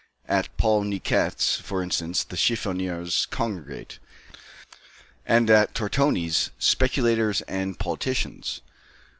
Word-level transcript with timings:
At 0.27 0.57
Paul 0.57 0.85
Niquet's, 0.85 1.57
for 1.59 1.83
instance, 1.83 2.23
the 2.23 2.35
chiffoniers 2.35 3.27
congregate, 3.27 3.99
and 5.27 5.47
at 5.51 5.75
Tortoni's, 5.75 6.49
speculators 6.57 7.41
and 7.41 7.77
politicians. 7.77 8.61